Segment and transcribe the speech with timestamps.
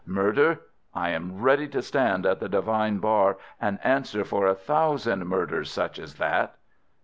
[0.03, 0.61] Murder!
[0.95, 5.69] I am ready to stand at the Divine bar and answer for a thousand murders
[5.69, 6.55] such as that!